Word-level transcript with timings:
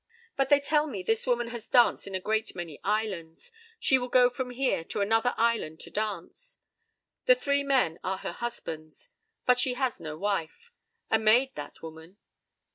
p> 0.01 0.03
"But 0.35 0.49
they 0.49 0.59
tell 0.59 0.87
me 0.87 1.03
this 1.03 1.27
woman 1.27 1.49
has 1.49 1.67
danced 1.69 2.07
in 2.07 2.15
a 2.15 2.19
great 2.19 2.55
many 2.55 2.79
islands. 2.83 3.51
She 3.79 3.99
will 3.99 4.09
go 4.09 4.31
from 4.31 4.49
here 4.49 4.83
to 4.85 4.99
another 5.01 5.35
island 5.37 5.79
to 5.81 5.91
dance. 5.91 6.57
The 7.27 7.35
three 7.35 7.61
men 7.63 7.99
are 8.03 8.17
her 8.17 8.31
husbands. 8.31 9.09
But 9.45 9.59
she 9.59 9.75
is 9.75 9.99
no 9.99 10.17
wife. 10.17 10.71
A 11.11 11.19
maid, 11.19 11.51
that 11.53 11.83
woman! 11.83 12.17